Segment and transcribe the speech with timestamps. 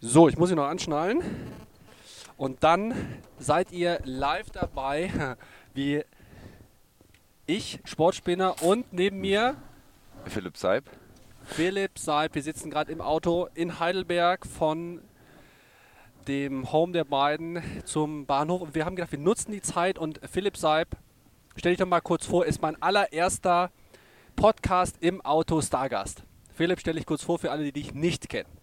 [0.00, 1.24] So, ich muss ihn noch anschnallen.
[2.36, 2.94] Und dann
[3.40, 5.36] seid ihr live dabei,
[5.74, 6.04] wie
[7.46, 9.56] ich, Sportspinner und neben mir
[10.26, 10.84] Philipp Seib.
[11.42, 12.36] Philipp Seib.
[12.36, 15.00] Wir sitzen gerade im Auto in Heidelberg von
[16.28, 18.60] dem Home der beiden zum Bahnhof.
[18.62, 20.96] Und wir haben gedacht, wir nutzen die Zeit und Philipp Seib,
[21.56, 23.72] stell dich doch mal kurz vor, ist mein allererster
[24.36, 26.22] Podcast im Auto Stargast.
[26.54, 28.57] Philipp, stell dich kurz vor für alle, die dich nicht kennen.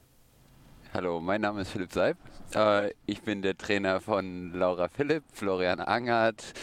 [0.95, 2.15] Hallo, mein Name ist Philipp Seib.
[2.55, 6.53] Äh, ich bin der Trainer von Laura Philipp, Florian Angert,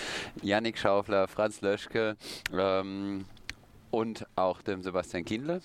[0.40, 2.16] Yannick Schaufler, Franz Löschke
[2.50, 3.26] ähm,
[3.90, 5.60] und auch dem Sebastian Kienle.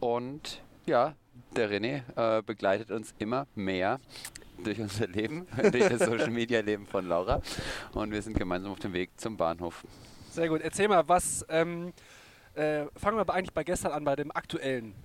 [0.00, 1.14] Und ja,
[1.54, 4.00] der René äh, begleitet uns immer mehr
[4.64, 7.40] durch unser Leben, durch das Social Media Leben von Laura.
[7.92, 9.84] Und wir sind gemeinsam auf dem Weg zum Bahnhof.
[10.32, 10.62] Sehr gut.
[10.62, 11.46] Erzähl mal, was.
[11.48, 11.92] Ähm,
[12.54, 14.96] äh, fangen wir aber eigentlich bei gestern an, bei dem aktuellen.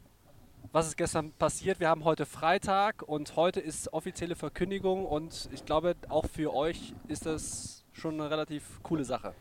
[0.71, 1.79] Was ist gestern passiert?
[1.79, 6.93] Wir haben heute Freitag und heute ist offizielle Verkündigung und ich glaube, auch für euch
[7.07, 9.33] ist das schon eine relativ coole Sache.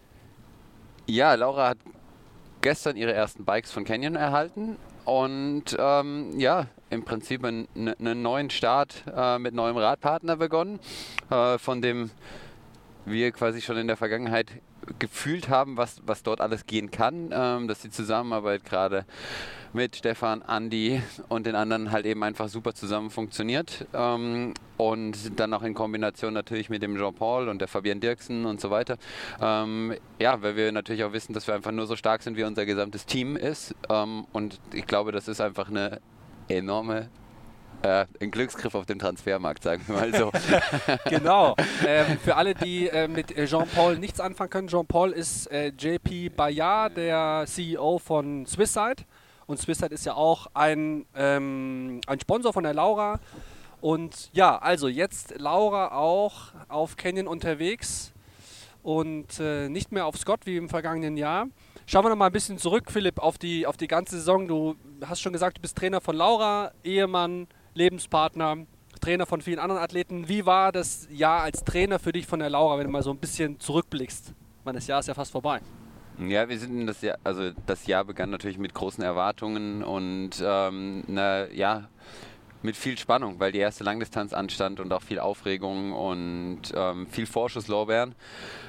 [1.06, 1.78] Ja, Laura hat
[2.60, 8.50] gestern ihre ersten Bikes von Canyon erhalten und ähm, ja, im Prinzip einen, einen neuen
[8.50, 10.80] Start äh, mit neuem Radpartner begonnen,
[11.30, 12.10] äh, von dem
[13.04, 14.50] wir quasi schon in der Vergangenheit
[14.98, 19.04] gefühlt haben, was, was dort alles gehen kann, ähm, dass die Zusammenarbeit gerade
[19.72, 23.86] mit Stefan, Andi und den anderen halt eben einfach super zusammen funktioniert.
[23.92, 28.60] Ähm, und dann auch in Kombination natürlich mit dem Jean-Paul und der Fabian Dirksen und
[28.60, 28.96] so weiter.
[29.40, 32.44] Ähm, ja, weil wir natürlich auch wissen, dass wir einfach nur so stark sind, wie
[32.44, 33.74] unser gesamtes Team ist.
[33.88, 36.00] Ähm, und ich glaube, das ist einfach eine
[36.48, 37.08] enorme
[37.84, 40.32] äh, ein Glücksgriff auf dem Transfermarkt, sagen wir mal so.
[41.08, 41.54] genau.
[41.86, 46.96] Ähm, für alle, die äh, mit Jean-Paul nichts anfangen können, Jean-Paul ist äh, JP Bayard,
[46.96, 49.04] der CEO von Swisside.
[49.46, 53.20] Und Swisside ist ja auch ein, ähm, ein Sponsor von der Laura.
[53.80, 58.14] Und ja, also jetzt Laura auch auf Canyon unterwegs
[58.82, 61.48] und äh, nicht mehr auf Scott wie im vergangenen Jahr.
[61.86, 64.48] Schauen wir noch mal ein bisschen zurück, Philipp, auf die, auf die ganze Saison.
[64.48, 68.66] Du hast schon gesagt, du bist Trainer von Laura, Ehemann, Lebenspartner,
[69.00, 70.28] Trainer von vielen anderen Athleten.
[70.28, 73.10] Wie war das Jahr als Trainer für dich von der Laura, wenn du mal so
[73.10, 74.32] ein bisschen zurückblickst?
[74.64, 75.60] Meine, das Jahr ist ja fast vorbei.
[76.18, 80.30] Ja, wir sind in das Jahr, also das Jahr begann natürlich mit großen Erwartungen und
[80.40, 81.88] ähm, na, ja,
[82.62, 87.26] mit viel Spannung, weil die erste Langdistanz anstand und auch viel Aufregung und ähm, viel
[87.26, 88.14] Vorschusslorbeeren.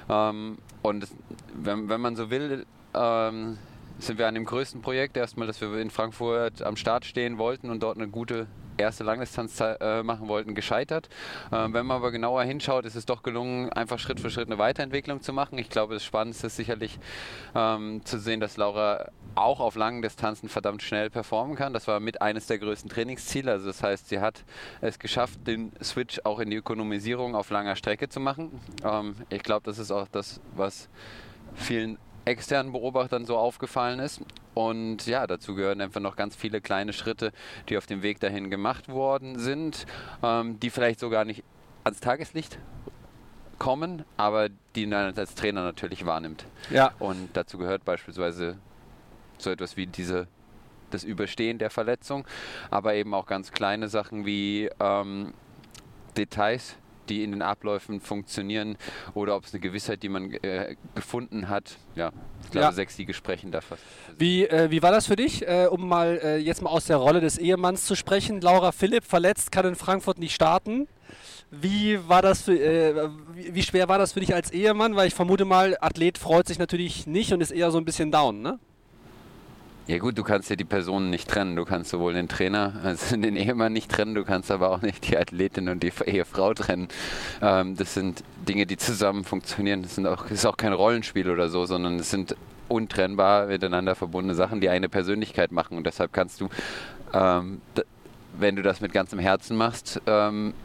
[0.10, 1.16] Ähm, und das,
[1.54, 3.58] wenn, wenn, man so will, ähm,
[4.00, 7.70] sind wir an dem größten Projekt erstmal, dass wir in Frankfurt am Start stehen wollten
[7.70, 11.10] und dort eine gute erste Langdistanz äh, machen wollten, gescheitert.
[11.52, 14.58] Ähm, wenn man aber genauer hinschaut, ist es doch gelungen, einfach Schritt für Schritt eine
[14.58, 15.58] Weiterentwicklung zu machen.
[15.58, 17.00] Ich glaube, das Spannendste ist sicherlich
[17.56, 21.74] ähm, zu sehen, dass Laura auch auf langen Distanzen verdammt schnell performen kann.
[21.74, 23.52] Das war mit eines der größten Trainingsziele.
[23.52, 24.44] Also das heißt, sie hat
[24.82, 28.60] es geschafft, den Switch auch in die Ökonomisierung auf langer Strecke zu machen.
[28.84, 30.90] Ähm, ich glaube, das ist auch das, was
[31.54, 34.22] vielen externen Beobachtern so aufgefallen ist.
[34.56, 37.32] Und ja, dazu gehören einfach noch ganz viele kleine Schritte,
[37.70, 39.86] die auf dem Weg dahin gemacht worden sind,
[40.24, 41.44] ähm, die vielleicht sogar nicht
[41.84, 42.58] ans Tageslicht
[43.60, 46.46] kommen, aber die man als Trainer natürlich wahrnimmt.
[46.72, 46.94] Ja.
[47.00, 48.58] Und dazu gehört beispielsweise
[49.38, 50.28] so etwas wie diese
[50.90, 52.26] das Überstehen der Verletzung,
[52.72, 55.34] aber eben auch ganz kleine Sachen wie ähm,
[56.16, 56.78] Details,
[57.10, 58.78] die in den Abläufen funktionieren
[59.14, 61.78] oder ob es eine Gewissheit, die man äh, gefunden hat.
[61.96, 62.12] Ja,
[62.44, 62.72] ich glaube, ja.
[62.72, 63.78] sechs die sprechen dafür.
[64.18, 66.98] Wie, äh, wie war das für dich, äh, um mal äh, jetzt mal aus der
[66.98, 68.42] Rolle des Ehemanns zu sprechen?
[68.42, 70.88] Laura Philipp verletzt, kann in Frankfurt nicht starten.
[71.52, 74.96] Wie war das für, äh, wie schwer war das für dich als Ehemann?
[74.96, 78.12] Weil ich vermute mal, Athlet freut sich natürlich nicht und ist eher so ein bisschen
[78.12, 78.60] down, ne?
[79.88, 81.56] Ja gut, du kannst ja die Personen nicht trennen.
[81.56, 85.10] Du kannst sowohl den Trainer als den Ehemann nicht trennen, du kannst aber auch nicht
[85.10, 86.88] die Athletin und die Ehefrau trennen.
[87.42, 89.84] Ähm, das sind Dinge, die zusammen funktionieren.
[89.84, 92.36] Das, sind auch, das ist auch kein Rollenspiel oder so, sondern es sind
[92.68, 95.78] untrennbar miteinander verbundene Sachen, die eine Persönlichkeit machen.
[95.78, 96.50] Und deshalb kannst du,
[97.14, 97.62] ähm,
[98.38, 100.56] wenn du das mit ganzem Herzen machst, ähm,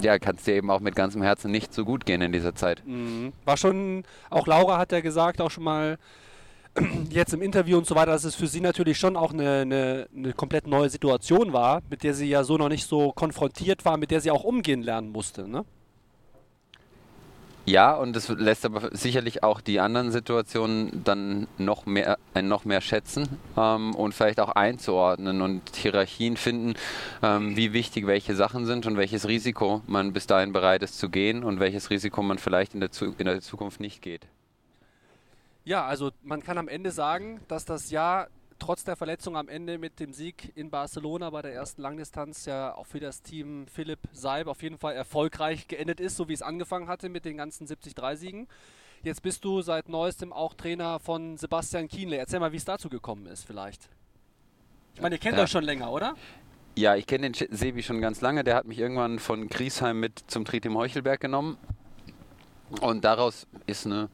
[0.00, 2.54] ja, kann es dir eben auch mit ganzem Herzen nicht so gut gehen in dieser
[2.54, 2.82] Zeit.
[2.86, 3.32] Mhm.
[3.44, 5.98] War schon, auch Laura hat ja gesagt, auch schon mal,
[7.10, 10.08] jetzt im Interview und so weiter, dass es für sie natürlich schon auch eine, eine,
[10.14, 13.96] eine, komplett neue Situation war, mit der sie ja so noch nicht so konfrontiert war,
[13.96, 15.48] mit der sie auch umgehen lernen musste.
[15.48, 15.64] Ne?
[17.66, 22.64] Ja, und das lässt aber sicherlich auch die anderen Situationen dann noch mehr, ein noch
[22.64, 26.74] mehr schätzen ähm, und vielleicht auch einzuordnen und Hierarchien finden,
[27.22, 31.10] ähm, wie wichtig welche Sachen sind und welches Risiko man bis dahin bereit ist zu
[31.10, 34.26] gehen und welches Risiko man vielleicht in der, in der Zukunft nicht geht.
[35.64, 38.28] Ja, also man kann am Ende sagen, dass das Jahr
[38.58, 42.74] trotz der Verletzung am Ende mit dem Sieg in Barcelona bei der ersten Langdistanz ja
[42.74, 46.42] auch für das Team Philipp Seib auf jeden Fall erfolgreich geendet ist, so wie es
[46.42, 48.46] angefangen hatte mit den ganzen 73-Siegen.
[49.02, 52.18] Jetzt bist du seit neuestem auch Trainer von Sebastian Kienle.
[52.18, 53.88] Erzähl mal, wie es dazu gekommen ist vielleicht.
[54.94, 55.44] Ich meine, ihr kennt ja.
[55.44, 56.14] euch schon länger, oder?
[56.76, 58.44] Ja, ich kenne den Sebi schon ganz lange.
[58.44, 61.56] Der hat mich irgendwann von Griesheim mit zum Tritt Heuchelberg genommen.
[62.82, 64.10] Und daraus ist eine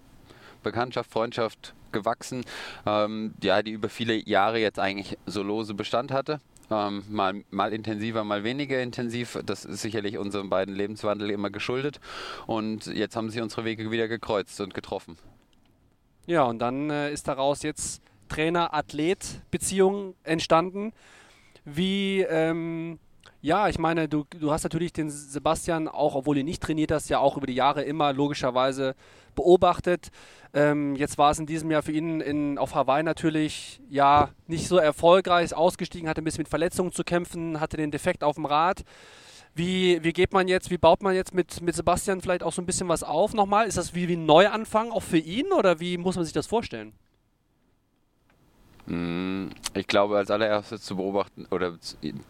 [0.66, 2.44] Bekanntschaft, Freundschaft gewachsen,
[2.84, 6.40] ähm, ja, die über viele Jahre jetzt eigentlich so lose Bestand hatte.
[6.68, 9.38] Ähm, mal, mal intensiver, mal weniger intensiv.
[9.46, 12.00] Das ist sicherlich unserem beiden Lebenswandel immer geschuldet.
[12.48, 15.16] Und jetzt haben sich unsere Wege wieder gekreuzt und getroffen.
[16.26, 20.92] Ja, und dann äh, ist daraus jetzt Trainer-Athlet-Beziehung entstanden.
[21.64, 22.98] Wie ähm,
[23.40, 27.08] ja, ich meine, du, du hast natürlich den Sebastian auch, obwohl du nicht trainiert hast,
[27.08, 28.94] ja auch über die Jahre immer logischerweise
[29.34, 30.10] beobachtet.
[30.54, 34.66] Ähm, jetzt war es in diesem Jahr für ihn in, auf Hawaii natürlich ja nicht
[34.68, 38.46] so erfolgreich, ausgestiegen, hatte ein bisschen mit Verletzungen zu kämpfen, hatte den Defekt auf dem
[38.46, 38.82] Rad.
[39.54, 42.60] Wie, wie geht man jetzt, wie baut man jetzt mit, mit Sebastian vielleicht auch so
[42.60, 43.66] ein bisschen was auf nochmal?
[43.66, 46.46] Ist das wie, wie ein Neuanfang auch für ihn oder wie muss man sich das
[46.46, 46.92] vorstellen?
[48.86, 51.76] Mm, ich glaube, als allererstes zu beobachten oder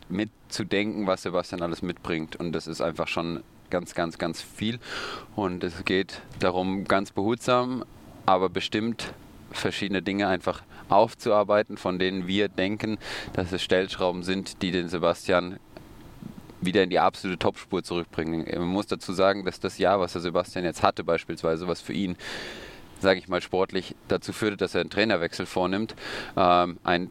[0.09, 2.37] mitzudenken, was Sebastian alles mitbringt.
[2.37, 4.79] Und das ist einfach schon ganz, ganz, ganz viel.
[5.35, 7.85] Und es geht darum, ganz behutsam,
[8.25, 9.13] aber bestimmt
[9.53, 12.99] verschiedene Dinge einfach aufzuarbeiten, von denen wir denken,
[13.33, 15.59] dass es Stellschrauben sind, die den Sebastian
[16.61, 18.47] wieder in die absolute Topspur zurückbringen.
[18.51, 21.93] Man muss dazu sagen, dass das Jahr, was der Sebastian jetzt hatte, beispielsweise, was für
[21.93, 22.17] ihn
[23.01, 25.95] sage ich mal, sportlich dazu führte, dass er einen Trainerwechsel vornimmt.
[26.37, 27.11] Ähm, ein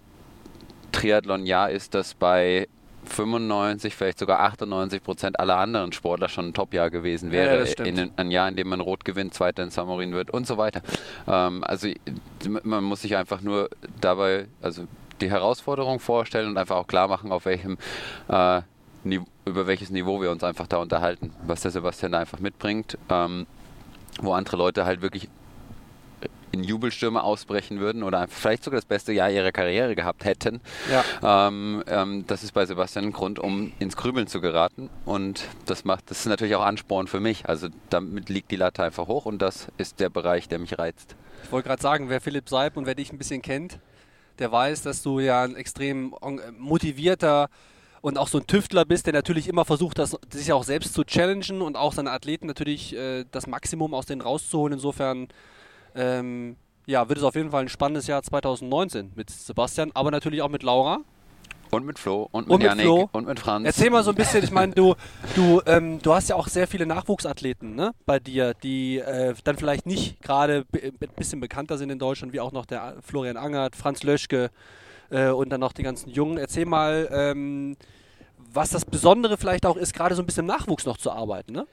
[0.92, 2.68] Triathlon-Jahr ist, das bei
[3.06, 7.66] 95, vielleicht sogar 98 Prozent aller anderen Sportler schon ein Top-Jahr gewesen wäre.
[7.66, 10.58] Ja, in ein Jahr, in dem man Rot gewinnt, Zweiter in Samorin wird und so
[10.58, 10.82] weiter.
[11.28, 11.88] Ähm, also
[12.64, 13.70] man muss sich einfach nur
[14.02, 14.88] dabei, also
[15.22, 17.78] die Herausforderung vorstellen und einfach auch klar machen, auf welchem
[18.28, 18.62] äh,
[19.46, 23.46] über welches Niveau wir uns einfach da unterhalten, was der Sebastian da einfach mitbringt, ähm,
[24.20, 25.30] wo andere Leute halt wirklich
[26.56, 30.62] in Jubelstürme ausbrechen würden oder vielleicht sogar das beste Jahr ihrer Karriere gehabt hätten.
[30.90, 31.48] Ja.
[31.48, 34.90] Ähm, ähm, das ist bei Sebastian ein Grund, um ins Grübeln zu geraten.
[35.04, 37.48] Und das macht, das ist natürlich auch Ansporn für mich.
[37.48, 41.16] Also damit liegt die Latte einfach hoch und das ist der Bereich, der mich reizt.
[41.44, 43.80] Ich wollte gerade sagen, wer Philipp Seib und wer dich ein bisschen kennt,
[44.40, 46.16] der weiß, dass du ja ein extrem
[46.58, 47.50] motivierter
[48.02, 51.04] und auch so ein Tüftler bist, der natürlich immer versucht, das, sich auch selbst zu
[51.04, 54.74] challengen und auch seine Athleten natürlich äh, das Maximum aus denen rauszuholen.
[54.74, 55.28] Insofern
[55.96, 56.56] ähm,
[56.86, 60.50] ja, wird es auf jeden Fall ein spannendes Jahr 2019 mit Sebastian, aber natürlich auch
[60.50, 61.00] mit Laura.
[61.72, 63.10] Und mit Flo und mit, und mit Janik Flo.
[63.12, 63.66] und mit Franz.
[63.66, 64.96] Erzähl mal so ein bisschen, ich meine, du,
[65.36, 69.58] du, ähm, du hast ja auch sehr viele Nachwuchsathleten ne, bei dir, die äh, dann
[69.58, 73.76] vielleicht nicht gerade ein bisschen bekannter sind in Deutschland, wie auch noch der Florian Angert,
[73.76, 74.52] Franz Löschke
[75.10, 76.38] äh, und dann noch die ganzen Jungen.
[76.38, 77.76] Erzähl mal, ähm,
[78.54, 81.52] was das Besondere vielleicht auch ist, gerade so ein bisschen im Nachwuchs noch zu arbeiten.
[81.52, 81.68] Ne?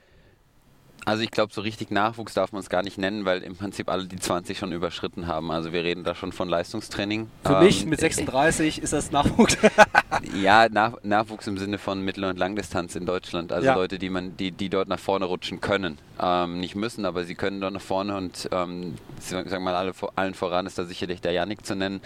[1.05, 3.89] Also ich glaube, so richtig Nachwuchs darf man es gar nicht nennen, weil im Prinzip
[3.89, 5.51] alle die 20 schon überschritten haben.
[5.51, 7.29] Also wir reden da schon von Leistungstraining.
[7.43, 9.57] Für ähm, mich mit 36 ist das Nachwuchs.
[10.41, 13.51] ja, Nach Nachwuchs im Sinne von Mittel- und Langdistanz in Deutschland.
[13.51, 13.75] Also ja.
[13.75, 15.97] Leute, die man, die, die dort nach vorne rutschen können.
[16.21, 20.33] Ähm, nicht müssen, aber sie können dort nach vorne und ähm, sagen mal, alle, allen
[20.33, 22.01] voran ist da sicherlich der Janik zu nennen,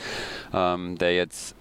[0.54, 1.56] ähm, der jetzt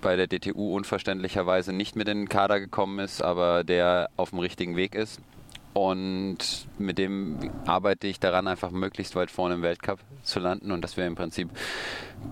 [0.00, 4.40] bei der DTU unverständlicherweise nicht mit in den Kader gekommen ist, aber der auf dem
[4.40, 5.20] richtigen Weg ist.
[5.76, 6.38] Und
[6.78, 10.96] mit dem arbeite ich daran, einfach möglichst weit vorne im Weltcup zu landen und dass
[10.96, 11.50] wir im Prinzip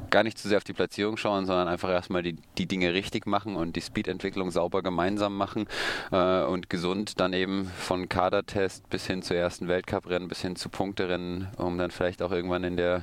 [0.09, 3.27] gar nicht zu sehr auf die Platzierung schauen, sondern einfach erstmal die, die Dinge richtig
[3.27, 5.67] machen und die Speedentwicklung sauber gemeinsam machen
[6.11, 10.71] äh, und gesund dann eben von Kadertest bis hin zu ersten Weltcuprennen, bis hin zu
[10.71, 13.03] Punkterennen, um dann vielleicht auch irgendwann in der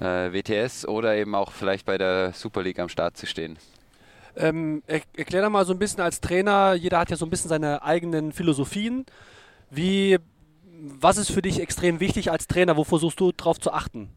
[0.00, 3.56] äh, WTS oder eben auch vielleicht bei der Super League am Start zu stehen.
[4.36, 4.82] Ähm,
[5.16, 7.82] erklär doch mal so ein bisschen als Trainer, jeder hat ja so ein bisschen seine
[7.82, 9.06] eigenen Philosophien.
[9.70, 10.18] Wie,
[10.64, 12.76] was ist für dich extrem wichtig als Trainer?
[12.76, 14.10] Wo versuchst du darauf zu achten?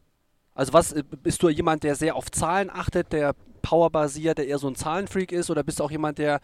[0.54, 4.58] Also was äh, bist du jemand, der sehr auf Zahlen achtet, der powerbasiert, der eher
[4.58, 6.40] so ein Zahlenfreak ist, oder bist du auch jemand, der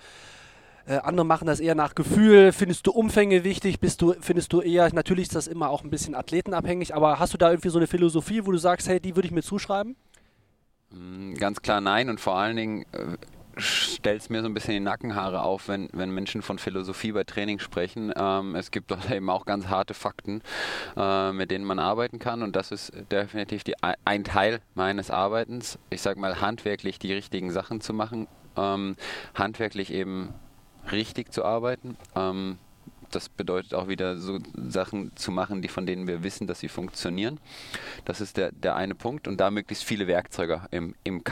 [0.87, 2.53] äh, andere machen das eher nach Gefühl?
[2.53, 3.81] Findest du Umfänge wichtig?
[3.81, 7.35] Bist du, findest du eher, natürlich ist das immer auch ein bisschen athletenabhängig, aber hast
[7.35, 9.97] du da irgendwie so eine Philosophie, wo du sagst, hey, die würde ich mir zuschreiben?
[10.91, 13.17] Mm, ganz klar nein und vor allen Dingen äh,
[13.57, 17.25] stellt es mir so ein bisschen die Nackenhaare auf, wenn, wenn Menschen von Philosophie bei
[17.25, 18.13] Training sprechen.
[18.17, 20.43] Ähm, es gibt dort eben auch ganz harte Fakten,
[20.97, 25.79] äh, mit denen man arbeiten kann und das ist definitiv die, ein Teil meines Arbeitens.
[25.91, 28.97] Ich sage mal, handwerklich die richtigen Sachen zu machen, ähm,
[29.35, 30.35] handwerklich eben
[30.91, 31.97] richtig zu arbeiten.
[32.17, 32.59] Ähm,
[33.11, 36.69] das bedeutet auch wieder so Sachen zu machen, die von denen wir wissen, dass sie
[36.69, 37.41] funktionieren.
[38.05, 39.29] Das ist der, der eine Punkt.
[39.29, 41.23] Und da möglichst viele Werkzeuge im, im,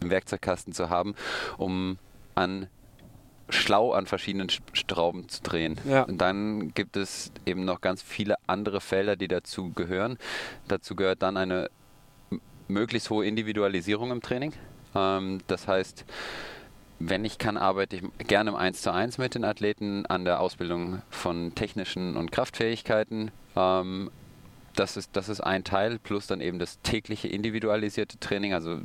[0.00, 1.14] im Werkzeugkasten zu haben,
[1.58, 1.98] um
[2.34, 2.68] an
[3.48, 5.78] schlau an verschiedenen Schrauben zu drehen.
[5.84, 6.02] Ja.
[6.02, 10.18] Und dann gibt es eben noch ganz viele andere Felder, die dazu gehören.
[10.68, 11.70] Dazu gehört dann eine
[12.68, 14.52] möglichst hohe Individualisierung im Training.
[14.94, 16.04] Ähm, das heißt,
[16.98, 20.40] wenn ich kann, arbeite ich gerne im 1 zu 1 mit den Athleten an der
[20.40, 23.30] Ausbildung von technischen und Kraftfähigkeiten.
[23.54, 24.10] Ähm,
[24.74, 28.80] das, ist, das ist ein Teil, plus dann eben das tägliche individualisierte Training, also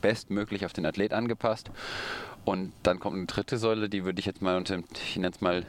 [0.00, 1.70] bestmöglich auf den Athlet angepasst.
[2.44, 5.40] Und dann kommt eine dritte Säule, die würde ich jetzt mal unter, ich nenne es
[5.40, 5.64] mal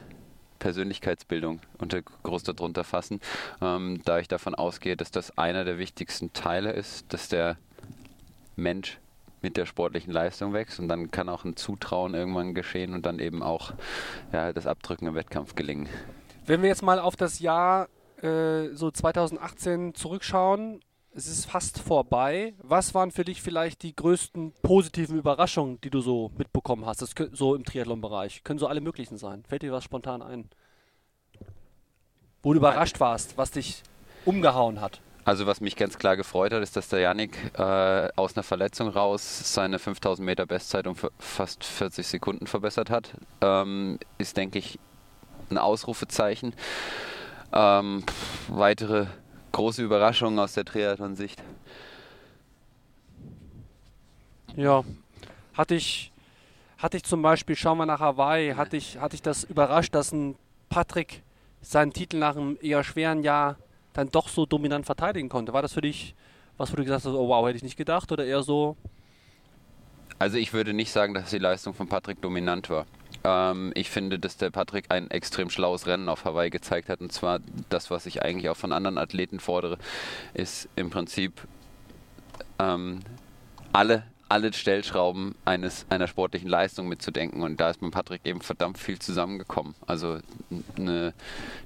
[0.60, 3.22] Persönlichkeitsbildung unter groß darunter fassen,
[3.62, 7.58] ähm, da ich davon ausgehe, dass das einer der wichtigsten Teile ist, dass der
[8.56, 9.00] Mensch
[9.48, 13.20] mit der sportlichen Leistung wächst und dann kann auch ein Zutrauen irgendwann geschehen und dann
[13.20, 13.72] eben auch
[14.34, 15.88] ja, das Abdrücken im Wettkampf gelingen.
[16.46, 17.88] Wenn wir jetzt mal auf das Jahr
[18.22, 20.82] äh, so 2018 zurückschauen
[21.14, 22.54] es ist fast vorbei.
[22.62, 27.16] Was waren für dich vielleicht die größten positiven Überraschungen, die du so mitbekommen hast, das,
[27.32, 28.44] so im Triathlon-Bereich?
[28.44, 29.44] Können so alle möglichen sein.
[29.48, 30.48] Fällt dir was spontan ein?
[32.44, 33.82] Wo du überrascht warst, was dich
[34.26, 35.02] umgehauen hat?
[35.28, 38.88] Also was mich ganz klar gefreut hat, ist, dass der Janik äh, aus einer Verletzung
[38.88, 43.12] raus seine 5000 Meter Bestzeit um fast 40 Sekunden verbessert hat.
[43.42, 44.80] Ähm, ist, denke ich,
[45.50, 46.56] ein Ausrufezeichen.
[47.52, 48.06] Ähm,
[48.48, 49.08] weitere
[49.52, 51.44] große Überraschung aus der Triathlon-Sicht?
[54.56, 54.86] Ja,
[55.56, 56.14] hatte ich,
[56.78, 60.14] hatte ich zum Beispiel, schauen wir nach Hawaii, hatte ich, hatte ich das überrascht, dass
[60.14, 60.38] ein
[60.70, 61.22] Patrick
[61.62, 63.58] seinen Titel nach einem eher schweren Jahr
[63.98, 65.54] dann doch so dominant verteidigen konnte.
[65.54, 66.16] War das für dich
[66.58, 68.78] was, wo du gesagt hast, oh wow, hätte ich nicht gedacht oder eher so?
[70.20, 72.86] Also ich würde nicht sagen, dass die Leistung von Patrick dominant war.
[73.24, 77.02] Ähm, ich finde, dass der Patrick ein extrem schlaues Rennen auf Hawaii gezeigt hat.
[77.02, 77.40] Und zwar
[77.70, 79.78] das, was ich eigentlich auch von anderen Athleten fordere,
[80.34, 81.42] ist im Prinzip
[82.60, 83.00] ähm,
[83.74, 87.44] alle alle Stellschrauben eines, einer sportlichen Leistung mitzudenken.
[87.44, 89.76] Und da ist mit Patrick eben verdammt viel zusammengekommen.
[89.86, 90.20] Also
[90.78, 91.14] eine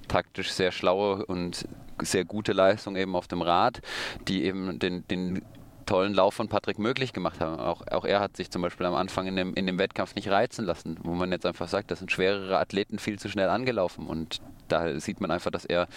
[0.08, 1.68] taktisch sehr schlaue und
[2.02, 3.82] sehr gute Leistung eben auf dem Rad,
[4.28, 5.42] die eben den, den
[5.86, 7.60] tollen Lauf von Patrick möglich gemacht haben.
[7.60, 10.30] Auch, auch er hat sich zum Beispiel am Anfang in dem, in dem Wettkampf nicht
[10.30, 14.08] reizen lassen, wo man jetzt einfach sagt, das sind schwerere Athleten viel zu schnell angelaufen.
[14.08, 14.42] Und
[14.72, 15.88] da sieht man einfach, dass er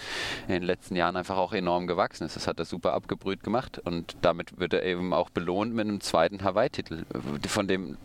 [0.47, 2.35] in den letzten Jahren einfach auch enorm gewachsen ist.
[2.35, 6.01] Das hat er super abgebrüht gemacht und damit wird er eben auch belohnt mit einem
[6.01, 7.05] zweiten Hawaii-Titel,
[7.47, 7.97] von dem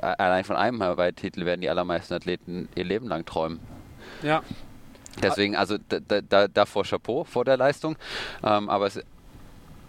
[0.00, 3.60] allein von einem Hawaii-Titel werden die allermeisten Athleten ihr Leben lang träumen.
[4.22, 4.42] Ja.
[5.22, 7.96] Deswegen, also da, da, davor Chapeau vor der Leistung.
[8.42, 9.00] Ähm, aber es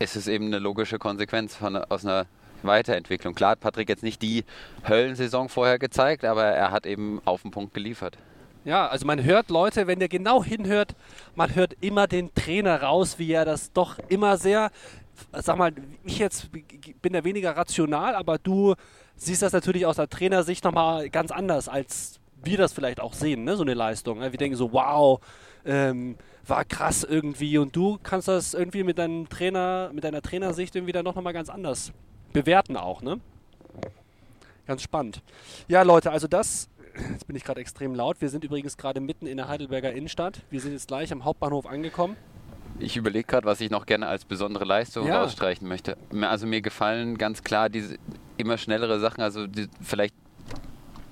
[0.02, 2.26] es ist eben eine logische Konsequenz von, aus einer
[2.64, 3.36] Weiterentwicklung.
[3.36, 4.46] Klar hat Patrick jetzt nicht die
[4.88, 8.18] Höllensaison vorher gezeigt, aber er hat eben auf den Punkt geliefert.
[8.64, 10.96] Ja, also man hört Leute, wenn ihr genau hinhört,
[11.36, 14.70] man hört immer den Trainer raus, wie er das doch immer sehr,
[15.34, 15.74] sag mal,
[16.06, 16.50] ich jetzt
[17.02, 18.76] bin ja weniger rational, aber du
[19.16, 23.44] siehst das natürlich aus der Trainersicht nochmal ganz anders, als wir das vielleicht auch sehen,
[23.46, 23.56] ne?
[23.56, 24.20] so eine Leistung.
[24.20, 24.32] Ne?
[24.32, 25.20] Wir denken so, wow,
[25.66, 26.16] ähm,
[26.46, 30.92] war krass irgendwie und du kannst das irgendwie mit deinem Trainer, mit deiner Trainersicht irgendwie
[30.92, 31.94] dann noch mal ganz anders
[32.34, 33.20] bewerten auch, ne?
[34.68, 35.22] Ganz spannend.
[35.68, 36.70] Ja, Leute, also das,
[37.12, 38.22] jetzt bin ich gerade extrem laut.
[38.22, 40.42] Wir sind übrigens gerade mitten in der Heidelberger Innenstadt.
[40.50, 42.16] Wir sind jetzt gleich am Hauptbahnhof angekommen.
[42.80, 45.22] Ich überlege gerade, was ich noch gerne als besondere Leistung ja.
[45.22, 45.98] rausstreichen möchte.
[46.22, 47.98] Also mir gefallen ganz klar diese
[48.38, 49.46] immer schnellere Sachen, also
[49.82, 50.16] vielleicht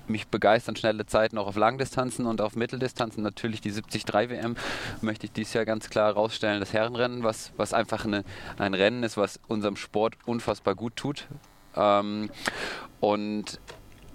[0.10, 3.24] mich begeistern schnelle Zeiten auch auf Langdistanzen und auf Mitteldistanzen.
[3.24, 4.56] Natürlich die 73 WM
[5.02, 6.60] möchte ich dieses Jahr ganz klar herausstellen.
[6.60, 8.24] Das Herrenrennen, was, was einfach eine,
[8.58, 11.28] ein Rennen ist, was unserem Sport unfassbar gut tut.
[11.76, 12.32] Ähm,
[13.00, 13.60] und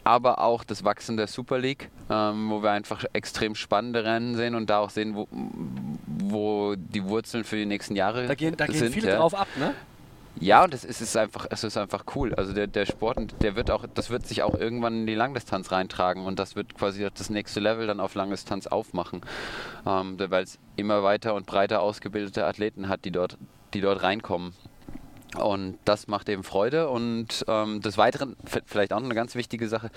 [0.05, 4.55] aber auch das Wachsen der Super League, ähm, wo wir einfach extrem spannende Rennen sehen
[4.55, 5.27] und da auch sehen, wo,
[6.07, 8.77] wo die Wurzeln für die nächsten Jahre da gehen, da sind.
[8.77, 9.17] Da gehen viele ja.
[9.17, 9.75] drauf ab, ne?
[10.41, 12.35] Ja, und es ist einfach, es ist einfach cool.
[12.35, 15.71] Also der, der Sport, der wird auch, das wird sich auch irgendwann in die Langdistanz
[15.71, 19.21] reintragen und das wird quasi das nächste Level dann auf Langdistanz aufmachen,
[19.87, 23.39] ähm, weil es immer weiter und breiter ausgebildete Athleten hat, die dort,
[23.75, 24.55] die dort reinkommen.
[25.37, 26.89] Und das macht eben Freude.
[26.89, 28.37] Und ähm, des Weiteren,
[28.67, 29.91] vielleicht auch noch eine ganz wichtige Sache,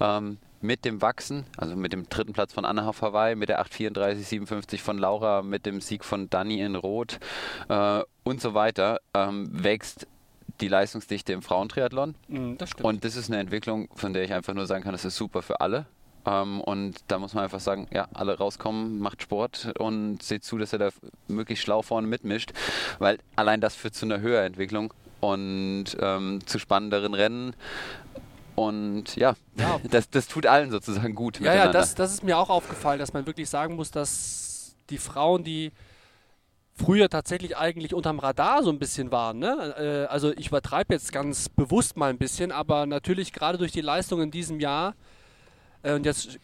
[0.00, 3.64] ähm, mit dem Wachsen, also mit dem dritten Platz von Anna auf Hawaii, mit der
[3.64, 7.18] 834,57 von Laura, mit dem Sieg von Dani in Rot
[7.68, 10.06] äh, und so weiter, ähm, wächst
[10.60, 12.14] die Leistungsdichte im Frauentriathlon.
[12.28, 15.04] Mm, das und das ist eine Entwicklung, von der ich einfach nur sagen kann, das
[15.04, 15.86] ist super für alle.
[16.26, 20.58] Ähm, und da muss man einfach sagen, ja, alle rauskommen, macht Sport und seht zu,
[20.58, 20.88] dass er da
[21.28, 22.52] möglichst schlau vorne mitmischt,
[22.98, 27.54] weil allein das führt zu einer Höherentwicklung und ähm, zu spannenderen Rennen
[28.54, 29.80] Und ja, Ja.
[29.90, 31.40] Das, das tut allen sozusagen gut.
[31.40, 34.98] Ja, ja, das, das ist mir auch aufgefallen, dass man wirklich sagen muss, dass die
[34.98, 35.72] Frauen, die
[36.74, 39.74] früher tatsächlich eigentlich unterm Radar so ein bisschen waren, ne?
[39.78, 43.82] äh, also ich übertreibe jetzt ganz bewusst mal ein bisschen, aber natürlich gerade durch die
[43.82, 44.94] Leistung in diesem Jahr
[45.82, 46.38] und jetzt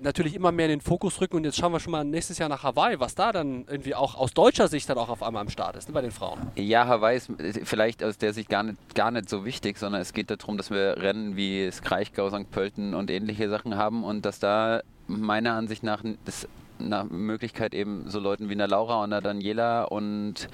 [0.00, 2.48] natürlich immer mehr in den Fokus rücken und jetzt schauen wir schon mal nächstes Jahr
[2.48, 5.50] nach Hawaii, was da dann irgendwie auch aus deutscher Sicht dann auch auf einmal am
[5.50, 6.40] Start ist, ne, bei den Frauen.
[6.56, 7.30] Ja, Hawaii ist
[7.64, 10.70] vielleicht aus der Sicht gar nicht, gar nicht so wichtig, sondern es geht darum, dass
[10.70, 12.50] wir Rennen wie das Kraichgau, St.
[12.50, 18.08] Pölten und ähnliche Sachen haben und dass da meiner Ansicht nach das eine Möglichkeit eben
[18.08, 20.48] so Leuten wie einer Laura und einer Daniela und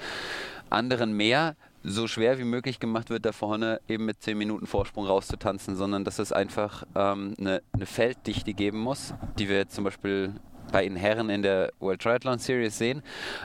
[0.69, 1.55] anderen mehr
[1.87, 6.03] so schwer wie möglich gemacht wird, da vorne eben mit 10 Minuten Vorsprung rauszutanzen, sondern
[6.03, 10.33] dass es einfach ähm, eine, eine Felddichte geben muss, die wir jetzt zum Beispiel
[10.71, 13.01] bei den Herren in der World Triathlon Series sehen.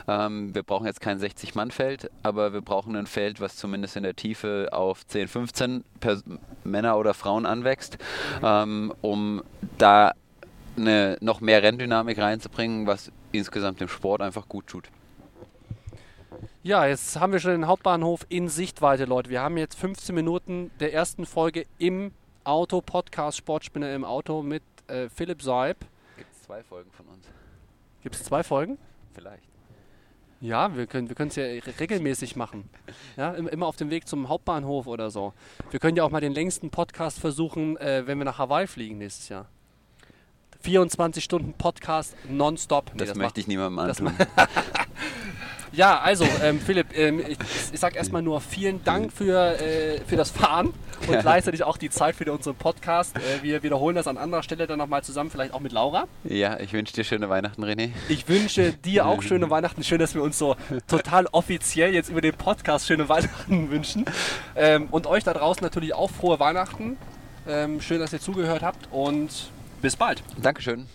[0.09, 4.15] Ähm, wir brauchen jetzt kein 60-Mann-Feld, aber wir brauchen ein Feld, was zumindest in der
[4.15, 6.23] Tiefe auf 10, 15 Pers
[6.65, 7.97] Männer oder Frauen anwächst,
[8.43, 9.41] ähm, um
[9.77, 10.11] da
[10.75, 14.89] eine, noch mehr Renndynamik reinzubringen, was insgesamt dem Sport einfach gut tut.
[16.63, 19.29] Ja, jetzt haben wir schon den Hauptbahnhof in Sichtweite, Leute.
[19.29, 22.13] Wir haben jetzt 15 Minuten der ersten Folge im
[22.45, 25.79] Auto, Podcast Sportspinner im Auto mit äh, Philipp Seib.
[26.17, 27.25] Gibt es zwei Folgen von uns?
[28.01, 28.77] Gibt es zwei Folgen?
[29.13, 29.43] Vielleicht.
[30.39, 32.69] Ja, wir können wir es ja re- regelmäßig machen.
[33.17, 35.33] Ja, im- immer auf dem Weg zum Hauptbahnhof oder so.
[35.71, 38.97] Wir können ja auch mal den längsten Podcast versuchen, äh, wenn wir nach Hawaii fliegen
[38.97, 39.47] nächstes Jahr.
[40.61, 42.91] 24 Stunden Podcast nonstop.
[42.93, 44.15] Nee, Das, macht- möchte ich niemandem das antun.
[45.75, 47.37] Ja, also ähm, Philipp, ähm, ich,
[47.73, 50.71] ich sag erstmal nur vielen Dank für, äh, für das Fahren
[51.07, 53.15] und gleichzeitig auch die Zeit für unseren Podcast.
[53.17, 56.05] Äh, wir wiederholen das an anderer Stelle dann nochmal zusammen, vielleicht auch mit Laura.
[56.25, 57.89] Ja, ich wünsche dir schöne Weihnachten, René.
[58.07, 59.83] Ich wünsche dir auch schöne Weihnachten.
[59.83, 60.55] Schön, dass wir uns so
[60.87, 64.05] total offiziell jetzt über den Podcast schöne Weihnachten wünschen.
[64.55, 66.97] Ähm, und euch da draußen natürlich auch frohe Weihnachten.
[67.47, 69.49] Ähm, schön, dass ihr zugehört habt und
[69.81, 70.21] bis bald.
[70.39, 70.85] Dankeschön.